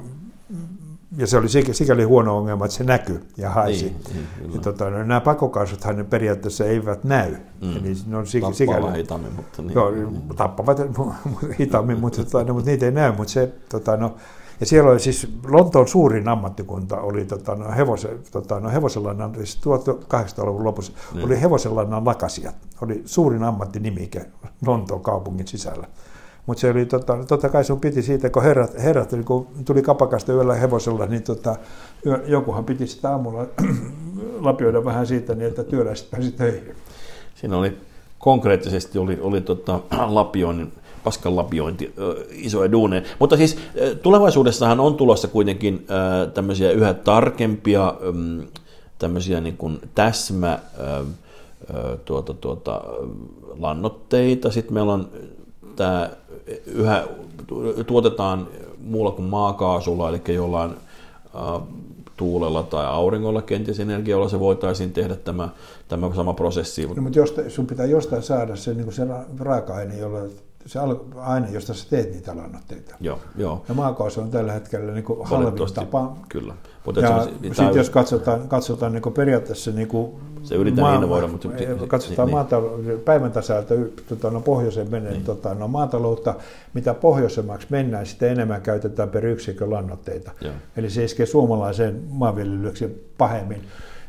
ja 1.17 1.27
se 1.27 1.37
oli 1.37 1.49
sikä- 1.49 1.73
sikäli 1.73 2.03
huono 2.03 2.37
ongelma, 2.37 2.65
että 2.65 2.77
se 2.77 2.83
näkyi 2.83 3.19
ja 3.37 3.49
haisi. 3.49 3.85
Niin, 3.85 4.01
niin, 4.13 4.27
kyllä. 4.37 4.55
ja, 4.55 4.61
tota, 4.61 4.89
no, 4.89 4.97
nämä 5.03 5.21
pakokaasuthan 5.21 5.95
ne 5.97 6.03
periaatteessa 6.03 6.65
eivät 6.65 7.03
näy. 7.03 7.35
Mm. 7.61 7.77
Eli 7.77 7.93
ne 8.07 8.17
on 8.17 8.25
Tappaa 8.33 8.53
sikäli, 8.53 8.97
hitaammin, 8.97 9.33
mutta 9.35 9.61
niin. 9.61 9.73
Joo, 9.73 9.91
tappavat 10.35 10.77
hitaammin, 11.59 11.99
mutta, 11.99 12.23
tota, 12.25 12.43
no, 12.43 12.53
mutta 12.53 12.69
niitä 12.69 12.85
ei 12.85 12.91
näy. 12.91 13.11
Mutta 13.17 13.33
se, 13.33 13.53
tota, 13.69 13.97
no, 13.97 14.15
ja 14.59 14.65
siellä 14.65 14.91
oli 14.91 14.99
siis 14.99 15.27
Lontoon 15.47 15.87
suurin 15.87 16.27
ammattikunta 16.27 16.97
oli 17.01 17.25
tota, 17.25 17.55
no, 17.55 17.71
hevosen, 17.77 18.19
tota, 18.31 18.59
no, 18.59 18.69
hevosenlannan, 18.69 19.35
siis 19.35 19.59
1800-luvun 19.65 20.63
lopussa, 20.63 20.91
Niin. 20.93 21.15
niin. 21.17 21.25
oli 21.25 21.41
hevosenlannan 21.41 22.05
lakasijat. 22.05 22.55
Oli 22.81 23.01
suurin 23.05 23.43
ammattinimike 23.43 24.25
Lontoon 24.67 25.01
kaupungin 25.01 25.47
sisällä. 25.47 25.87
Mutta 26.45 26.61
se 26.61 26.69
oli, 26.69 26.85
tota, 26.85 27.17
totta 27.27 27.49
kai 27.49 27.63
sun 27.63 27.79
piti 27.79 28.01
siitä, 28.01 28.29
kun 28.29 28.43
herrat, 28.43 28.83
herrat 28.83 29.09
kun 29.25 29.47
tuli 29.65 29.81
kapakasta 29.81 30.33
yöllä 30.33 30.55
hevosella, 30.55 31.05
niin 31.05 31.23
tota, 31.23 31.55
jokuhan 32.25 32.65
piti 32.65 32.87
sitä 32.87 33.09
aamulla 33.09 33.45
lapioida 34.39 34.85
vähän 34.85 35.07
siitä, 35.07 35.35
niin 35.35 35.47
että 35.47 35.63
työläiset 35.63 36.11
pääsi 36.11 36.31
töihin. 36.31 36.75
Siinä 37.35 37.57
oli 37.57 37.77
konkreettisesti 38.19 38.99
oli, 38.99 39.17
oli 39.21 39.41
tota, 39.41 39.79
lapioinnin, 40.19 40.73
paskan 41.03 41.35
lapiointi 41.35 41.93
isoja 42.31 42.71
duuneja. 42.71 43.01
Mutta 43.19 43.37
siis 43.37 43.57
tulevaisuudessahan 44.01 44.79
on 44.79 44.95
tulossa 44.95 45.27
kuitenkin 45.27 45.85
tämmöisiä 46.33 46.71
yhä 46.71 46.93
tarkempia 46.93 47.95
ym, 48.01 48.47
tämmöisiä 48.99 49.41
niin 49.41 49.57
kuin 49.57 49.79
täsmä 49.95 50.59
tuota, 52.05 52.33
tuota, 52.33 52.81
lannoitteita. 53.59 54.51
Sitten 54.51 54.73
meillä 54.73 54.93
on 54.93 55.09
tämä 55.75 56.09
yhä 56.65 57.07
tu- 57.47 57.83
tuotetaan 57.83 58.47
muulla 58.83 59.11
kuin 59.11 59.27
maakaasulla, 59.27 60.09
eli 60.09 60.21
jollain 60.27 60.71
tuulella 62.17 62.63
tai 62.63 62.85
auringolla 62.85 63.41
kenties 63.41 63.79
energialla 63.79 64.29
se 64.29 64.39
voitaisiin 64.39 64.93
tehdä 64.93 65.15
tämä, 65.15 65.49
tämä 65.87 66.15
sama 66.15 66.33
prosessi. 66.33 66.85
No, 66.85 67.01
mutta 67.01 67.19
josta, 67.19 67.49
sun 67.49 67.67
pitää 67.67 67.85
jostain 67.85 68.23
saada 68.23 68.55
se, 68.55 68.73
niin 68.73 68.93
se 68.93 69.03
ra- 69.05 69.39
raaka-aine, 69.39 69.97
jolla, 69.97 70.19
se 70.65 70.79
aine, 71.15 71.47
josta 71.51 71.73
sä 71.73 71.89
teet 71.89 72.13
niitä 72.13 72.35
lannoitteita. 72.37 72.95
Joo, 72.99 73.19
joo. 73.37 73.65
Ja 73.69 73.73
maakaasu 73.73 74.21
on 74.21 74.31
tällä 74.31 74.53
hetkellä 74.53 74.91
niin 74.93 75.05
halvin 75.23 75.73
tapa. 75.73 76.15
Kyllä. 76.29 76.53
Mutta 76.85 77.01
Ja 77.01 77.27
sitten 77.43 77.75
jos 77.75 77.89
katsotaan, 77.89 78.47
katsotaan 78.47 78.91
niin 78.91 79.13
periaatteessa 79.13 79.71
niin 79.71 79.87
kuin 79.87 80.11
Se 80.43 80.55
yritetään 80.55 80.95
innovoida, 80.95 81.27
mutta- 81.27 81.49
katsotaan 81.87 82.27
niin. 82.27 82.87
niin, 82.87 82.99
päivän 82.99 83.31
tasalta 83.31 83.73
tota, 84.09 84.29
no, 84.29 84.41
pohjoiseen 84.41 84.91
menee 84.91 85.11
niin. 85.11 85.23
tota, 85.23 85.53
no, 85.53 85.67
maataloutta, 85.67 86.35
mitä 86.73 86.93
pohjoisemmaksi 86.93 87.67
mennään, 87.69 88.05
sitä 88.05 88.27
enemmän 88.27 88.61
käytetään 88.61 89.09
per 89.09 89.25
yksikö 89.25 89.69
lannoitteita. 89.69 90.31
Joo. 90.41 90.53
Eli 90.77 90.89
se 90.89 91.03
iskee 91.03 91.25
suomalaiseen 91.25 92.01
maanviljelykseen 92.09 92.91
pahemmin, 93.17 93.61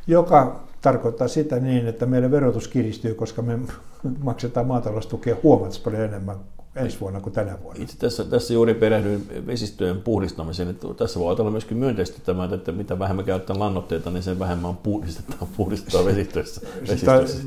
joka 0.06 0.60
tarkoittaa 0.80 1.28
sitä 1.28 1.60
niin, 1.60 1.86
että 1.86 2.06
meidän 2.06 2.30
verotus 2.30 2.68
kiristyy, 2.68 3.14
koska 3.14 3.42
me 3.42 3.58
maksetaan 4.24 4.66
maataloustukea 4.66 5.36
huomattavasti 5.42 5.84
paljon 5.84 6.02
enemmän 6.02 6.36
ensi 6.76 7.00
vuonna 7.00 7.20
kuin 7.20 7.32
tänä 7.32 7.58
vuonna. 7.62 7.82
Itse 7.82 7.98
tässä, 7.98 8.24
tässä 8.24 8.54
juuri 8.54 8.74
perehdyin 8.74 9.46
vesistöjen 9.46 10.02
puhdistamiseen. 10.02 10.68
Että 10.70 10.86
tässä 10.96 11.20
voi 11.20 11.28
ajatella 11.28 11.50
myöskin 11.50 11.76
myönteisesti 11.76 12.20
tämä, 12.24 12.48
että 12.52 12.72
mitä 12.72 12.98
vähemmän 12.98 13.24
käytetään 13.24 13.58
lannoitteita, 13.58 14.10
niin 14.10 14.22
sen 14.22 14.38
vähemmän 14.38 14.76
puhdistetaan, 14.76 15.48
puhdistetaan 15.56 16.04
vesistöissä. 16.04 16.60
vesistöissä. 16.82 17.42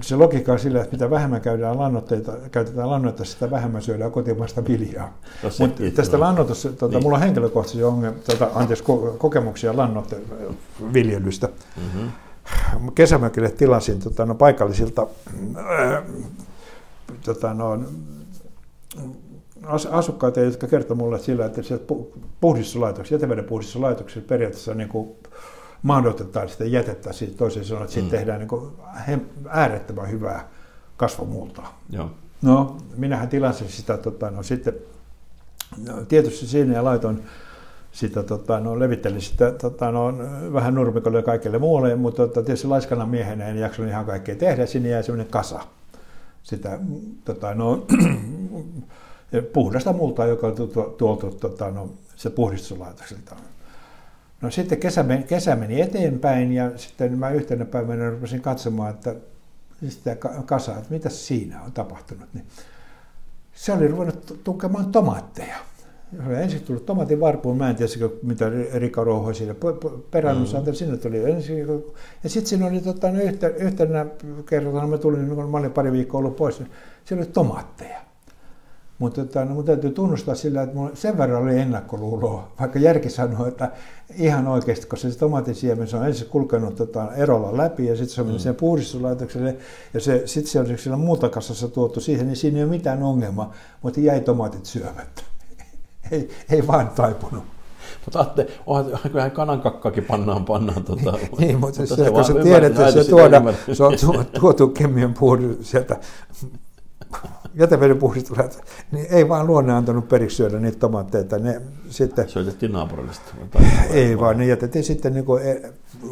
se 0.00 0.16
logiikka 0.16 0.52
on 0.52 0.58
sillä, 0.58 0.80
että 0.80 0.92
mitä 0.92 1.10
vähemmän 1.10 1.40
käytetään 1.40 1.78
lannoitteita, 1.78 2.32
käytetään 2.50 2.90
lannoitteita, 2.90 3.32
sitä 3.32 3.50
vähemmän 3.50 3.82
syödään 3.82 4.12
kotimaista 4.12 4.64
viljaa. 4.64 5.18
No, 5.42 5.50
Mutta 5.58 5.82
tästä 5.94 6.20
lannoitusta, 6.20 6.72
tuota, 6.72 6.94
niin. 6.94 7.02
mulla 7.02 7.16
on 7.16 7.22
henkilökohtaisia 7.22 7.88
ongelmia, 7.88 8.22
tuota, 8.26 8.50
anteeksi, 8.54 8.84
kokemuksia 9.18 9.76
lannoitteviljelystä. 9.76 11.48
Mm-hmm. 11.76 12.10
Kesämökille 12.94 13.50
tilasin 13.50 14.00
tuota, 14.00 14.26
no, 14.26 14.34
paikallisilta 14.34 15.06
äh, 15.56 16.02
tota, 17.24 17.54
no, 17.54 17.78
asukkaita, 19.90 20.40
jotka 20.40 20.66
kertovat 20.66 20.98
mulle 20.98 21.18
sillä, 21.18 21.46
että 21.46 21.62
se 21.62 21.80
puhdistuslaitoksessa, 22.40 23.14
jäteveden 23.14 23.44
puhdistuslaitoksessa 23.44 24.28
periaatteessa 24.28 24.74
niin 24.74 24.88
kuin 24.88 25.08
mahdotetaan 25.82 26.48
sitä 26.48 26.64
jätettä, 26.64 27.12
siis 27.12 27.30
toisin 27.30 27.64
sanoen, 27.64 27.84
että 27.84 27.94
siitä 27.94 28.06
mm. 28.06 28.10
tehdään 28.10 28.38
niin 28.38 28.48
kuin 28.48 28.70
äärettömän 29.48 30.10
hyvää 30.10 30.48
kasvomultaa. 30.96 31.80
Joo. 31.90 32.10
No, 32.42 32.76
minähän 32.96 33.28
tilasin 33.28 33.68
sitä, 33.68 33.96
tota, 33.96 34.30
no 34.30 34.42
sitten 34.42 34.74
no, 35.86 36.04
tietysti 36.08 36.46
siinä 36.46 36.74
ja 36.74 36.84
laitoin 36.84 37.22
sitä, 37.92 38.22
tota, 38.22 38.60
no, 38.60 38.78
levittelin 38.78 39.20
sitä 39.20 39.50
tota, 39.50 39.92
no, 39.92 40.14
vähän 40.52 40.74
nurmikolle 40.74 41.18
ja 41.18 41.22
kaikille 41.22 41.58
muualle, 41.58 41.94
mutta 41.94 42.26
tota, 42.26 42.42
tietysti 42.42 42.68
laiskana 42.68 43.06
miehenä 43.06 43.48
en 43.48 43.58
jaksanut 43.58 43.90
ihan 43.90 44.06
kaikkea 44.06 44.34
tehdä, 44.34 44.66
sinne 44.66 44.88
jäi 44.88 45.02
semmoinen 45.02 45.32
kasa 45.32 45.60
sitä 46.48 46.78
tota, 47.24 47.54
no, 47.54 47.86
puhdasta 49.52 49.92
multaa, 49.92 50.26
joka 50.26 50.46
on 50.46 50.54
tuotu 50.98 51.30
tota, 51.30 51.70
no, 51.70 51.90
se 52.16 52.30
puhdistuslaitokselta. 52.30 53.36
No 54.40 54.50
sitten 54.50 54.78
kesä 54.78 55.02
meni, 55.02 55.22
kesä 55.22 55.56
meni 55.56 55.80
eteenpäin 55.80 56.52
ja 56.52 56.78
sitten 56.78 57.18
mä 57.18 57.30
yhtenä 57.30 57.64
päivänä 57.64 58.10
rupesin 58.10 58.40
katsomaan, 58.40 58.90
että 58.90 59.14
sitä 59.88 60.16
kasaa, 60.46 60.78
että 60.78 60.90
mitä 60.90 61.08
siinä 61.08 61.62
on 61.62 61.72
tapahtunut. 61.72 62.28
Niin 62.34 62.46
se 63.54 63.72
oli 63.72 63.88
ruvennut 63.88 64.40
tukemaan 64.44 64.92
tomaatteja. 64.92 65.56
Se 66.16 66.22
oli 66.26 66.36
ensin 66.36 66.60
tullut 66.60 66.86
tomaatin 66.86 67.20
varpuun, 67.20 67.58
mä 67.58 67.70
en 67.70 67.76
tiedä 67.76 68.14
mitä 68.22 68.50
Rika 68.74 69.04
Rouho 69.04 69.34
siinä 69.34 69.54
perään 70.10 70.38
mm. 70.38 70.72
sinne 70.72 70.96
tuli 70.96 71.30
ensin. 71.30 71.58
Ja 72.24 72.30
sitten 72.30 72.46
siinä 72.46 72.66
oli 72.66 72.80
tota, 72.80 73.10
no 73.10 73.20
yhtenä, 73.20 73.54
yhtenä 73.54 74.06
kerralla, 74.46 74.86
mä 74.86 74.98
tulin, 74.98 75.28
kun 75.28 75.50
mä 75.50 75.58
olin 75.58 75.72
pari 75.72 75.92
viikkoa 75.92 76.18
ollut 76.18 76.36
pois, 76.36 76.58
niin 76.58 76.70
siellä 77.04 77.22
oli 77.22 77.32
tomaatteja. 77.32 77.98
Mutta 78.98 79.24
tota, 79.24 79.44
no, 79.44 79.54
mun 79.54 79.64
täytyy 79.64 79.90
tunnustaa 79.90 80.34
sillä, 80.34 80.62
että 80.62 80.76
mulla 80.76 80.90
sen 80.94 81.18
verran 81.18 81.42
oli 81.42 81.58
ennakkoluuloa, 81.58 82.52
vaikka 82.60 82.78
järki 82.78 83.10
sanoo, 83.10 83.46
että 83.46 83.72
ihan 84.14 84.46
oikeasti, 84.46 84.86
koska 84.86 85.08
se 85.08 85.18
tomaatisiemen 85.18 85.88
on 85.94 86.06
ensin 86.06 86.28
kulkenut 86.28 86.76
tota, 86.76 87.14
erolla 87.14 87.56
läpi 87.56 87.86
ja 87.86 87.96
sitten 87.96 88.14
se 88.14 88.20
on 88.20 88.26
mennyt 88.26 88.40
mm. 88.40 88.44
sen 88.44 88.54
puhdistuslaitokselle 88.54 89.56
ja 89.94 90.00
se, 90.00 90.22
sitten 90.26 90.52
se 90.52 90.60
on 90.60 90.78
siellä 90.78 90.96
muutakasassa 90.96 91.68
tuotu 91.68 92.00
siihen, 92.00 92.26
niin 92.26 92.36
siinä 92.36 92.58
ei 92.58 92.64
ole 92.64 92.70
mitään 92.70 93.02
ongelmaa, 93.02 93.52
mutta 93.82 94.00
jäi 94.00 94.20
tomaatit 94.20 94.66
syömättä. 94.66 95.22
Ei, 96.10 96.28
ei 96.50 96.66
vaan 96.66 96.88
taipunut. 96.88 97.44
Mutta 98.04 98.18
ajatte, 98.18 98.46
onhan 98.66 99.10
kyllähän 99.10 99.30
kanankakkakin 99.30 100.04
pannaan, 100.04 100.44
pannaan 100.44 100.84
tota, 100.84 101.12
niin, 101.38 101.58
mutta, 101.58 101.80
mutta 101.80 101.86
se, 101.86 102.04
se 102.04 102.10
kun 102.10 102.24
sä 102.24 102.34
tiedät, 102.42 102.70
että 102.70 102.90
se, 102.90 103.04
tuoda, 103.04 103.42
se 103.72 103.84
on 103.84 104.26
tuotu 104.40 104.68
kemian 104.68 105.14
puhdus 105.14 105.70
sieltä 105.70 105.96
jäteveden 107.54 107.98
puhdistujat, 107.98 108.60
niin 108.92 109.06
ei 109.10 109.28
vaan 109.28 109.46
luonne 109.46 109.72
antanut 109.72 110.08
periksi 110.08 110.36
syödä 110.36 110.60
niitä 110.60 110.78
tomaatteita. 110.78 111.38
Ne 111.38 111.62
sitten, 111.90 112.28
Syötettiin 112.28 112.72
naapurillista? 112.72 113.34
Ei 113.90 114.18
vaan, 114.18 114.38
ne 114.38 114.46
jätettiin 114.46 114.84
sitten 114.84 115.14
niin 115.14 115.24
kuin 115.24 115.42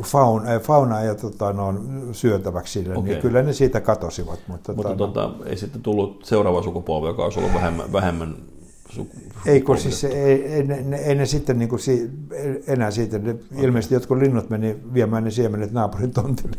fauna, 0.03 0.61
fauna 0.61 1.03
ja 1.03 1.15
tota, 1.15 1.53
no, 1.53 1.75
syötäväksi 2.13 2.73
sille, 2.73 2.97
okay. 2.97 3.11
niin 3.11 3.23
kyllä 3.23 3.43
ne 3.43 3.53
siitä 3.53 3.81
katosivat. 3.81 4.39
Mutta, 4.49 4.73
mutta 4.73 4.97
tota, 4.97 5.23
no, 5.23 5.45
ei 5.47 5.57
sitten 5.57 5.83
tullut 5.83 6.25
seuraava 6.25 6.63
sukupolvi, 6.63 7.07
joka 7.07 7.25
olisi 7.25 7.39
ollut 7.39 7.55
vähemmän, 7.55 7.93
vähemmän 7.93 8.35
ei, 9.47 9.61
kun 9.61 9.79
siis 9.79 10.05
ei, 10.05 10.45
ei, 10.45 10.63
ne, 10.63 10.97
ei 10.97 11.15
ne 11.15 11.27
sitten 11.27 11.59
niin 11.59 11.69
kuin 11.69 11.81
si, 11.81 12.11
enää 12.67 12.91
siitä, 12.91 13.19
ne, 13.19 13.31
okay. 13.31 13.65
ilmeisesti 13.65 13.95
jotkut 13.95 14.19
linnut 14.19 14.51
meni 14.51 14.77
viemään 14.95 15.25
ne 15.25 15.31
siemenet 15.31 15.73
naapurin 15.73 16.11
tontille. 16.11 16.57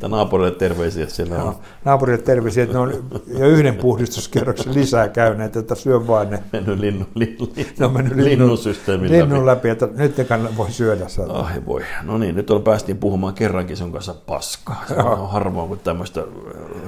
Tämä 0.00 0.16
naapurille 0.16 0.50
terveisiä, 0.50 1.02
että 1.02 1.14
siellä 1.14 1.44
on. 1.44 1.56
Naapurille 1.84 2.22
terveisiä, 2.22 2.62
että 2.62 2.74
ne 2.74 2.80
on 2.80 3.04
jo 3.38 3.46
yhden 3.48 3.74
puhdistuskerroksen 3.74 4.74
lisää 4.74 5.08
käyneet, 5.08 5.56
että 5.56 5.74
syö 5.74 6.06
vaan 6.06 6.30
ne. 6.30 6.42
Mennyt 6.52 6.78
linnu, 6.78 7.06
linnu, 7.14 7.52
ne 7.78 7.86
on 7.86 7.92
mennyt 7.92 8.16
linnun, 8.16 8.58
systeemin 8.58 9.12
linnun 9.12 9.46
läpi. 9.46 9.68
että 9.68 9.88
nyt 9.96 10.16
ne 10.16 10.24
kann, 10.24 10.56
voi 10.56 10.72
syödä. 10.72 11.06
Ai 11.28 11.66
voi. 11.66 11.82
No 12.02 12.18
niin, 12.18 12.34
nyt 12.34 12.50
on 12.50 12.62
päästiin 12.62 12.98
puhumaan 12.98 13.34
kerrankin 13.34 13.76
sun 13.76 13.92
kanssa 13.92 14.14
paskaa. 14.26 14.84
Se 14.88 14.94
on 14.94 15.30
harvoin, 15.30 15.68
kun 15.68 15.78
tämmöistä 15.78 16.24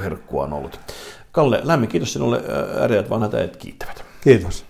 herkkua 0.03 0.45
on 0.45 0.53
ollut. 0.53 0.81
Kalle, 1.33 1.61
lämmin 1.65 1.89
kiitos 1.89 2.13
sinulle. 2.13 2.43
Äreät 2.81 3.11
vanhat 3.11 3.35
äijät 3.35 3.57
kiittävät. 3.57 4.05
Kiitos. 4.21 4.70